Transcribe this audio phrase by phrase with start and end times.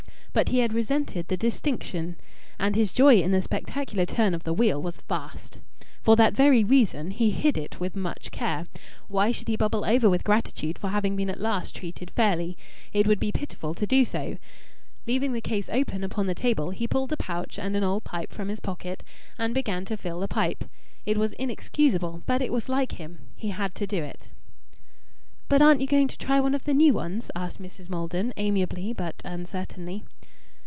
[0.33, 2.15] But he had resented the distinction.
[2.57, 5.59] And his joy in the spectacular turn of the wheel was vast.
[6.01, 8.65] For that very reason he hid it with much care.
[9.09, 12.57] Why should he bubble over with gratitude for having been at last treated fairly?
[12.93, 14.37] It would be pitiful to do so.
[15.05, 18.31] Leaving the case open upon the table, he pulled a pouch and an old pipe
[18.31, 19.03] from his pocket,
[19.37, 20.63] and began to fill the pipe.
[21.05, 24.29] It was inexcusable, but it was like him he had to do it.
[25.49, 27.89] "But aren't you going to try one of the new ones?" asked Mrs.
[27.89, 30.05] Maldon, amiably but uncertainly.